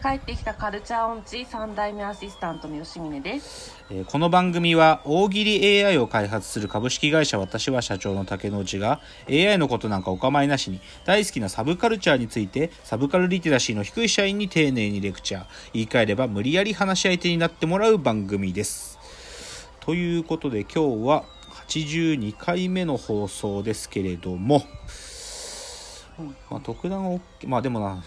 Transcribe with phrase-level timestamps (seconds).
[0.00, 3.76] 帰ってきたカルチャー音痴三代目アシスタントの吉峰です。
[3.90, 18.98] えーこの番組は大喜利 AI を開発する株式会社私は社長の竹之内が AI のことなんかお構いなしに大好きなサブカルチャーについてサブカルリテラシーの低い社員に丁寧にレクチャー言い換えれば無理やり話し相手になってもらう番組です
[19.80, 21.24] ということで今日は
[21.68, 24.62] 82回目の放送ですけれども、
[26.50, 28.02] まあ、特段大きまあでもな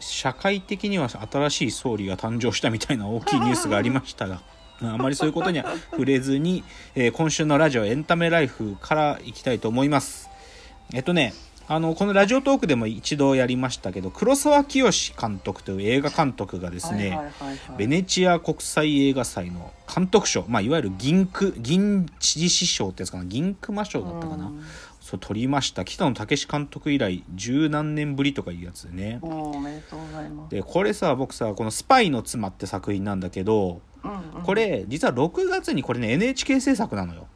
[0.00, 4.40] 社会的には新しい総理が誕生したみたいな大きいニュースがありましたが
[4.82, 6.64] あまりそういうことには触れずに、
[6.94, 10.28] えー今週のラジオエンタメライフからいきたいと思います。
[10.92, 11.34] えっとね
[11.66, 14.86] あのこのラジオトークでも一度やりましたけど黒沢清
[15.18, 17.58] 監督という映画監督がですね、はいはいはいはい。
[17.78, 24.64] ベネチア国際映画祭の監督賞、まあ、いわゆる銀区銀獅子賞ってやつかな銀熊賞だったかな、うん
[25.04, 25.84] そう取りました。
[25.84, 29.18] 北野武監督以来十何年ぶりとかいうやつでね。
[29.20, 30.50] おおめでとうございます。
[30.50, 34.42] でこれさ僕さこの「スパイの妻」って作品なんだけどうんうん。
[34.44, 37.26] これ実は6月にこれね NHK 制作なのよ。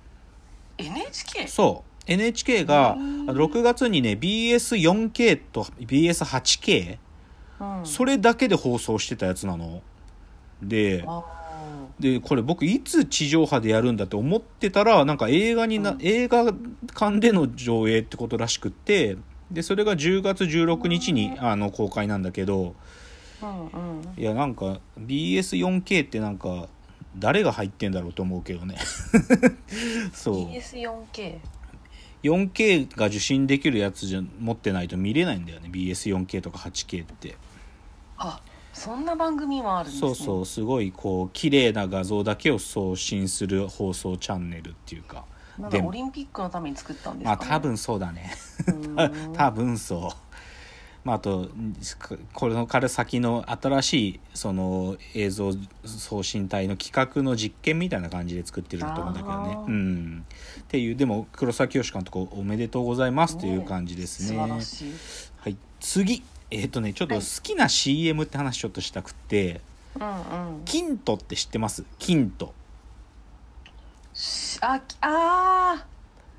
[0.79, 1.47] NHK?
[1.47, 2.11] そう。
[2.11, 6.97] NHK がうん6月にね BS4K と BS8K
[7.61, 9.83] うん、それだけで放送してたやつなの。
[10.63, 11.23] であ
[12.01, 15.99] でこれ僕いつ地上波でやるんだって思ってたらなんか映画にな、うん。
[16.01, 19.17] 映画館での上映ってことらしくって
[19.51, 24.03] でそれが10月16日にあの公開なんだけどーうんうん。
[24.17, 26.69] いやなんか BS4K ってなんか
[27.17, 28.77] 誰が入ってんだろうと思うけどね。
[30.13, 30.35] そう。
[30.51, 31.39] BS4K
[32.23, 35.69] 4K が受信できるやつじゃ持ってないと見れないんだよね。
[35.73, 37.37] BS4K とか 8K って。
[38.17, 38.41] あ
[38.79, 40.15] そんな番組もあるんですね。
[40.15, 45.25] そうそうすごいこう綺麗な画像だけを送信する放送チャンネルっていうか。
[45.59, 48.33] でなんかオリンピックのために作ったんですか、ね、まあ多分そうだね。
[48.69, 48.97] うん。
[49.35, 50.29] 多分そう。
[51.05, 51.49] まああと
[52.33, 55.53] これのから先の新しいその映像
[55.85, 59.59] 送信体の企画の実験みたいな感じで作ってると思うんだけどね。
[59.67, 60.25] うん。
[60.61, 64.29] っていうでも黒沢清監督おめでとうございますっていう感じですね。
[64.29, 64.93] 素晴らしい。
[65.39, 65.57] はい。
[65.81, 69.61] 次えっ、とねちょっと好きな CM って話ちょっとしたくって、
[69.99, 70.63] うんうん。
[70.65, 71.85] キントって知ってます？
[71.99, 72.55] キント。
[74.15, 75.87] しああ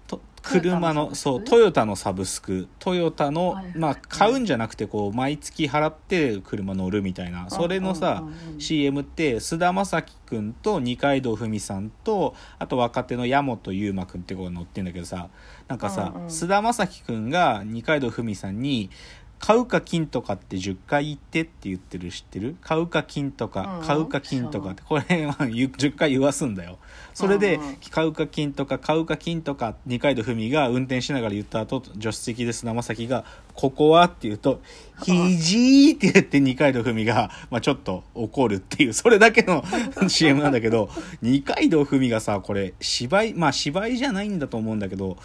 [0.07, 2.67] と車のそうトヨタのサブスク。
[2.79, 7.49] トヨタの、はいはいまあ買うんじゃなくてこう毎月払って車乗るみたいな。
[7.49, 8.53] それのさ、うんうん。
[8.53, 15.29] うん CM って菅田将暉君と二階堂ふみさんとあと若手の矢本悠馬君って子が乗ってんだけどさ
[15.67, 16.29] なんかさ、うんうん。
[16.31, 18.89] 菅田将暉君が二階堂ふみさんに
[19.39, 22.57] 「買うか金とかって10回言って」って言ってる知ってる？
[22.61, 23.87] 買うか金とか、うん。
[23.87, 26.77] 買うか金とかってこれは言う10回言わすんだよ。
[27.13, 33.25] それで、買うか金とか買うか金とか二階堂ふみが運転しながら言った後助手席で菅田将暉が
[33.59, 34.61] 「ここは?」って言うと
[35.03, 39.63] 「ひじー」って言って二階堂ふみが、まあ、ちょっと怒るっていうそれだけの
[40.07, 40.89] CM なんだけど
[41.21, 45.17] 二階堂ふみがさこれ芝居まあ芝居じゃないんだと思うんだけど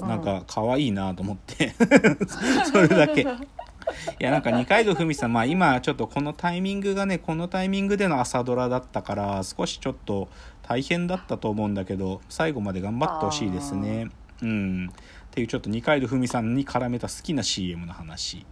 [0.00, 1.74] なんか可愛いなと思って
[2.70, 3.26] それだけ。
[4.20, 10.28] いやなんか二階堂ふみさん、まあ、今ちょっとこのタイミングがねこのタイミングでの朝ドラだったから少しちょっと
[10.62, 14.10] 大変だったと思うんだけど最後まで頑張ってほしいですね。
[14.42, 14.90] うん、
[15.30, 18.44] っていうちょっと二階堂ふみさんに絡めた好きな CM の話。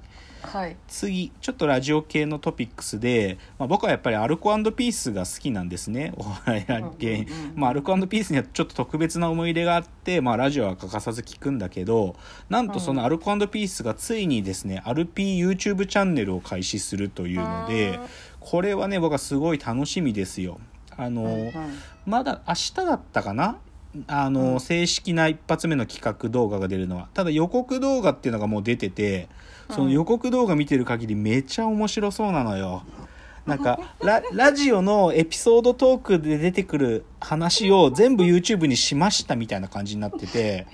[0.43, 0.77] はい。
[0.87, 6.13] 次ちょっとラジオ系のトピックスで、まあ、僕はやっぱりアルコピースが好きなんですね。
[6.17, 12.15] お笑い芸人うんうんうんまあアルコピースにはちょっと特別な思い入れがあって、まあ、ラジオは欠かさず聞くんだけど
[12.49, 17.99] なんとそのアルコピースがついにですね、アルピー YouTube チャンネルを開始するというのでうん
[18.39, 20.61] これはね僕はすごい楽しみですよ。
[20.97, 21.53] あの、うんうん
[22.07, 23.59] まだ明日だったかな
[24.07, 24.61] あの、うん。
[24.61, 27.09] 正式な一発目の企画動画が出るのは。
[27.15, 29.29] ただ予告動画っていうのがもう出てて
[29.71, 32.83] その予告動画見てる限りめちゃ面白そうなのよ。
[33.47, 40.67] なんかララジオのエピソードトークで出てくる話を全部 YouTube にしましたみたいな感じになってて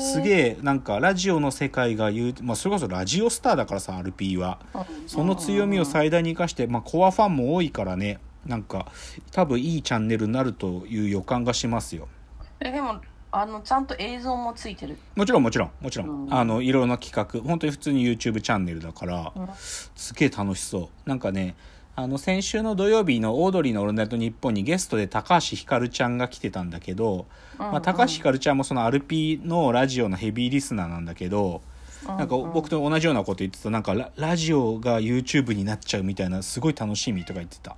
[0.00, 4.58] すげえなんかラジオの世界が言う、まあ、それこそラジオスターだからさ RP は。
[5.06, 8.18] その強みを最大に生かして、まあ、コアファンも多いからね。
[8.46, 8.90] なんか
[9.30, 12.08] 多分いいチャンネルになるという予感がしますよ
[12.64, 13.00] えでも
[13.30, 14.96] あのちゃんと映像もついてる。
[15.14, 16.34] もちろんもちろんもちろん、うん。
[16.34, 17.46] あのいろんな企画。
[17.46, 19.48] 本当に普通に YouTube チャンネルだから、うん。
[19.54, 21.08] すげえ楽しそう。
[21.08, 21.54] なんかね
[22.00, 27.26] あの先週の土曜日のオードリーの「オールナイトニッポン」にゲストで高橋ひかるちゃんが来てたんだけど、
[27.58, 31.60] まあ、高橋ひかるちゃんもその RP のラジオのヘビーリスナーなんだけど
[32.06, 33.70] なんか僕と同じようなこと言ってた。
[33.70, 37.76] なんかララジオが YouTube になっちゃうみたいなすごい楽しみとか言ってた。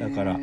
[0.00, 0.38] だから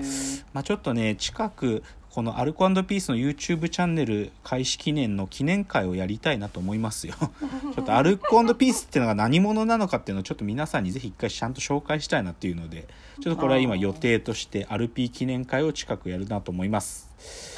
[0.53, 1.83] まあ、ちょっとね近く
[2.17, 7.13] このアルコピースの YouTube チャンネル開始記念の記念会をやりたいなと思いますよ。
[7.75, 12.87] ちょっとアルコピースっていうのが何者なのかっていうのをちょっと皆さんにぜひ一回ちゃんと紹介したいなっていうので
[13.21, 17.07] ちょっとこれは今予定としてアルピー記念会を近くやるなと思います。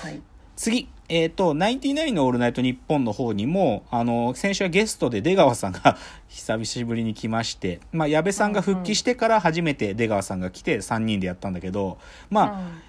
[0.02, 0.20] はい。
[0.58, 5.98] 次、えっ、と、ナインティナインのオールナイトニッポンの方にも、あの、先週はゲストで出川さんが
[6.28, 11.98] 久しぶりに来まして、まあ、矢部さんが復帰してから初めて出川さんが来て3人でやったんだけど、
[12.30, 12.89] まあ、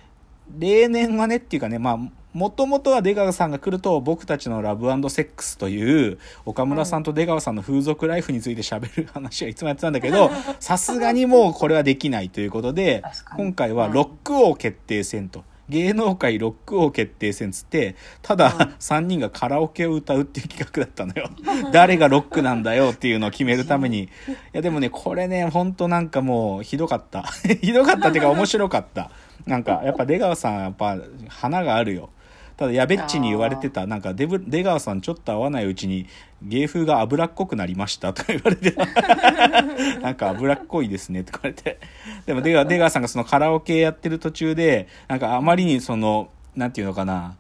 [0.59, 1.99] 例年はねっていうかね、まあ、
[2.33, 10.31] もともとは出川さんが来ると僕たちのラブセックスという岡村さんと出川さんの風俗ライフについて喋る話はいつもやってたんだけど、
[10.61, 13.03] さすがにもうこれはできないということで
[13.37, 15.45] 今回はロック王決定戦と。
[15.71, 18.51] 芸能界ロック王決定戦つって、ただ
[18.81, 21.31] 3人がカラオケを歌うっていう企画だったのよ。
[21.73, 24.03] 誰がロックなんだよっていうのを決めるために。
[24.03, 24.09] い
[24.53, 27.23] やでもね、これね、ほんとなんかもうひどかった。
[27.63, 29.13] ひどかったっていうか面白かった。
[29.47, 30.97] なんかやっぱ出川さんやっぱ
[31.29, 32.11] 花があるよ。
[32.57, 33.87] ただやべっちに言われてた。
[33.87, 34.27] なんか出
[34.63, 36.07] 川さんちょっと合わないうちに
[36.43, 38.13] 芸風が脂っこくなりました。
[38.13, 38.85] とか言われてた。
[40.01, 41.25] なんか脂っこいですね。
[41.25, 41.81] とか言われて。
[42.27, 47.37] でも出川出川さんがそのカラオケやってる途中でなんかあまりにそのなんていうのかな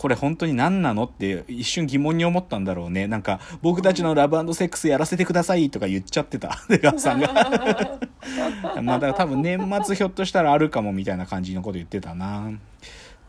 [0.00, 3.06] これ本当に何なのって一瞬疑問に思ったんだろうね。
[3.06, 6.58] なんか僕たちのラブセックスやらせてくださいとか言っちゃってた。
[6.70, 7.28] 出川さんが。
[8.82, 12.48] まあだから多分年末ひょっとしたらあるかもみたいな感じのこと言ってたな。
[12.48, 12.52] っ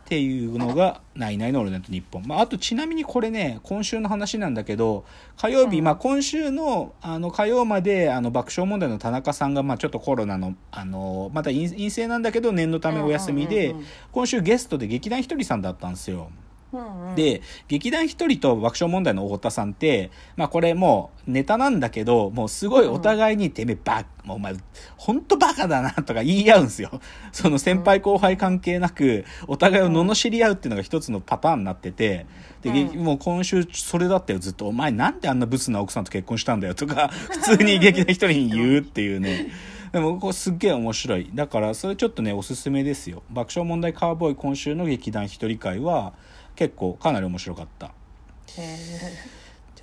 [0.05, 5.03] ていうのが「ナイナイのオールナイトニッポン」まあ、あとちなみにこれね今週の話なんだけど
[5.35, 5.83] 火曜日、うん。
[5.83, 13.75] まあ、今週のあの火曜まであの爆笑問題の田中さんが、まあ、ちょっとコロナのあのまた陰陰性なんだけど念のためお休みで、
[14.13, 16.31] 今週ゲストで劇団ひとりさんだったんですよ。
[16.73, 17.15] うんうん。
[17.15, 24.55] で劇団ひとりと爆笑問題の太田さんって、まあ、これもうネタなんだけどもうすごいお互いに「てめえバもうお前
[24.97, 26.99] 本当バカだな」とか言い合うんですよ。
[27.31, 32.25] その先輩後輩関係なくお互いを罵り合うっていうのが一つのパターンになってて
[32.61, 33.03] で、うん。
[33.03, 39.51] もう今週それだったよずっと「お前なんであんなブスな奥さんと結婚したんだよ」とか 普通に劇団ひとりに言うっていうね。
[39.91, 41.29] でもこれすっげえ面白い。
[41.33, 43.23] だからそれちょっとねおすすめですよ。
[43.29, 46.13] 爆笑問題カーボーイ今週の劇団ひとり会は
[46.55, 47.91] 結構かなり面白かった。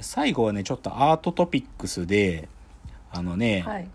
[0.01, 2.49] 最後はねちょっとアートトピックスで
[3.11, 3.89] あのね、ーはい。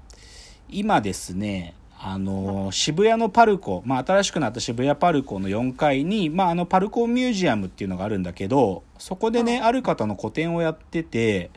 [0.70, 1.76] 今ですね
[2.06, 11.50] あの渋谷のパルコ、まあ、新しくなった渋谷パルコの4階に、まあ、あのパルコミュージアムっていうのがあるんだけどそこでね、ある方の個展をやってて、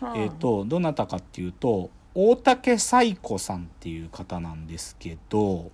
[0.00, 5.70] えー、とどなたかっていうと大竹彩子さんっていう方なんですけど、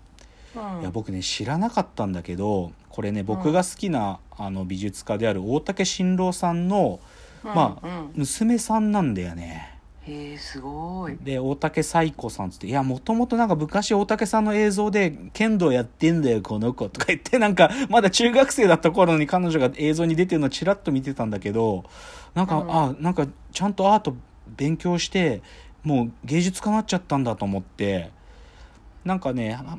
[0.56, 0.80] うん。
[0.80, 7.00] いや僕ね知らなかったんだけどこれね僕が好きな、あの美術家である大竹新郎さんの、
[7.42, 7.98] まあうん。
[7.98, 9.74] うん娘さんなんだよね。
[10.06, 11.16] へえすごい。
[11.20, 21.84] で大竹彩子さんつって「いやもともとなんか昔大竹さんの映像で剣道やってんだよこの子」とか言ってなんかまだ中学生だった頃に彼女が映像に出てるのちらっと見てたんだけど
[22.34, 22.70] なんか、うん。
[22.70, 24.14] あなんかちゃんとアート
[24.56, 25.40] 勉強して
[25.82, 28.10] もう芸術家になっちゃったんだと思って
[29.04, 29.78] なんかねあ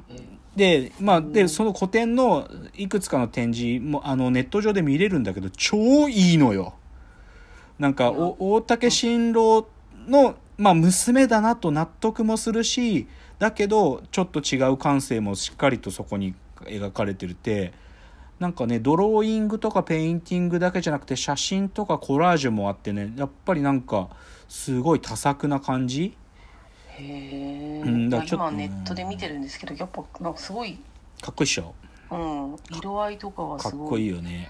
[0.56, 6.76] でまあでその古典のいくつかの展示もあのネット上で見れるんだけど超いいのよ。
[7.78, 9.68] なんかお大竹新郎
[10.08, 17.74] の、まあ、娘だなと納得もするしだけどちょっと違う感性もしっかりとそこに描かれてるって
[18.40, 24.10] なんかねドローイングとかペインティングだけじゃなくて写真とかコラージュもあってねやっぱりなんか
[24.48, 26.16] すごい多作な感じ
[26.98, 30.80] へえ、うんだからちょっと今ネットで見てるんですけどやっぱなんかすごい、
[31.22, 31.76] かっこいいっしょ。
[32.12, 33.80] うん、色合いとかはすごい。
[33.80, 34.50] かっこいいよね。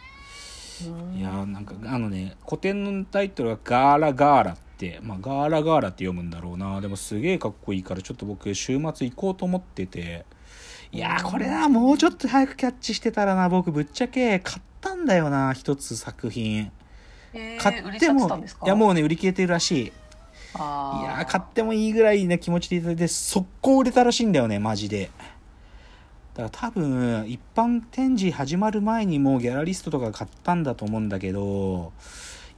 [0.85, 1.17] うん。
[1.17, 6.81] いやーなんかあのね個展のタイトルは「ガーラガーラ」って、まあ、ガーラガーラって読むんだろうな。
[6.81, 10.25] でもすげえかっこいいからちょっと僕週末行こうと思ってて。
[10.91, 13.49] いやーこれなもうちょっと早くキャッチしてたらな。
[13.49, 16.71] 僕ぶっちゃけ買ったんだよな一つ作品。
[17.33, 18.65] えー買ってもゃってたんですか？
[18.65, 19.93] いやもうね売り切れてるらしい
[20.55, 25.11] いやー買ってもいいぐらいな気持ちでいただいて速攻売れたらしいんだよねマジで。
[26.33, 31.93] だから多分一般展示始まる前にもうギャラリストとか買ったんだと思うんだけど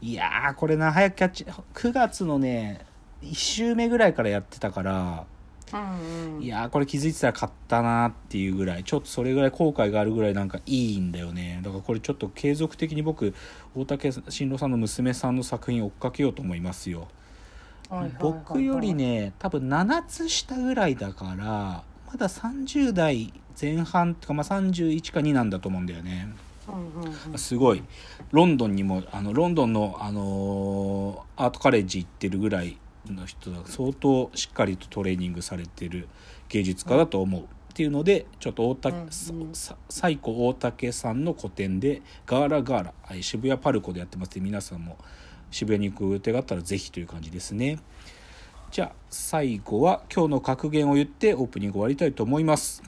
[0.01, 2.85] いやーこれな早くキャッチ9月のね
[3.23, 5.25] 1週目ぐらいからやってたから
[5.73, 6.41] うんうん。
[6.41, 11.59] いやーこれ気づいてたら買ったなっていうぐらいちょっとそれぐらい後悔があるぐらいなんかいいんだよね。
[11.63, 13.35] だからこれちょっと継続的に僕
[13.75, 17.07] 大竹新郎さんの娘さんの作品を追っかけようと思いますよ
[18.19, 26.27] 僕よりね多分7つ下ぐらいだからまだ30代前半とか、まあ、31か2なんだと思うんだよね。
[27.37, 27.83] すごい。
[28.31, 32.77] ロンドンにもあのロンドンの、あのーアートカレッジ行ってるぐらい
[33.07, 36.07] の人が相当しっかりとトレーニングされてる
[36.49, 42.93] 芸術家だと思う、っていうのでちょっと大竹、うんうんさ最古大竹さんの個展でガーラガーラ。
[43.03, 44.97] はい渋谷パルコでやってますので皆さんも
[45.51, 47.79] 渋谷に行く予定があったらぜひという感じですね。
[48.71, 52.83] じゃあ最後は今日の格言を言ってオープニング終わりたいと思います。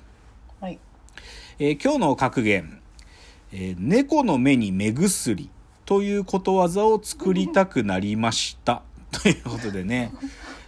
[0.59, 0.79] はい。
[1.57, 2.81] えー今日の格言、
[3.53, 5.49] えー猫の目に目薬
[5.85, 8.83] ということわざを作りたくなりました。
[9.11, 10.11] ということでね。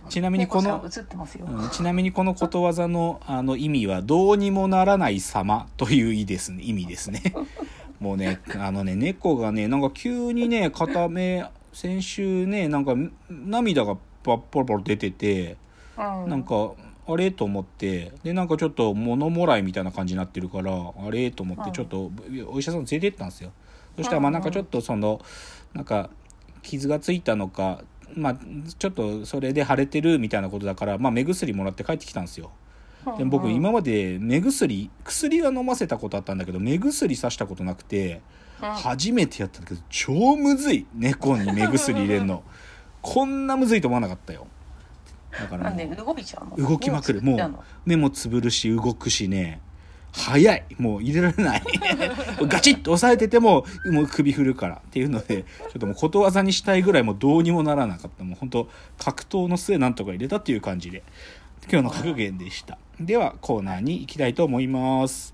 [0.10, 5.68] ちなみにこのうんちなみにこのことわざのあの意味はどうにもならない様。
[5.78, 6.64] という意ですね。
[6.64, 7.22] 意味ですね。
[8.00, 12.96] もうねあのね猫がねなんか急にね片目先週ねなんか
[13.30, 15.58] 涙がパッポロポロ出てて。
[15.98, 16.30] うん。
[16.30, 16.72] なんか
[17.08, 17.32] あれ？
[17.32, 18.12] と思って。
[18.24, 21.32] でなんかちょっと物もらいみたいな感じになってるからあれ？
[21.32, 21.72] と思ってうん。
[21.74, 22.12] ちょっと
[22.50, 23.52] お医者さん連れて行ったんですよ。
[23.98, 25.20] そしたらまあなんかちょっとその
[25.74, 26.10] なんか
[26.62, 27.84] 傷がついたのか
[28.16, 28.38] まあ
[28.78, 32.52] ちょっとそれで腫れてるみたいなことだからまあ目薬もらって帰ってきたんですよ。
[33.18, 38.22] で僕うん今まで目薬薬は飲ませたことあったんだけど目薬さしたことなくてうん
[38.62, 40.86] 初めてやったんだけど超むずい。
[40.96, 42.44] 猫に目薬入れるの。
[43.02, 44.48] こんなむずいと思わなかったよ。
[45.32, 46.70] だからもうで動いちゃうの？
[46.70, 47.22] 動きまくる。
[47.22, 49.62] もう目もつぶるし動くしね。
[50.14, 50.66] 早い。
[50.78, 51.64] もう入れられない。
[52.48, 58.24] ガチッと押さえててももう首振るからっていうのでちょっともうことわざにしたいぐらいもうどうにもならなかった。
[58.24, 61.04] もう本当格闘の末なんとか入れたっていう感じで。
[61.72, 62.78] 今日の格言でした。
[63.00, 65.34] ではコーナーに行きたいと思います